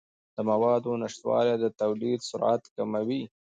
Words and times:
د 0.35 0.37
موادو 0.49 0.91
نشتوالی 1.03 1.55
د 1.59 1.65
تولید 1.81 2.19
سرعت 2.29 2.63
کموي. 2.75 3.23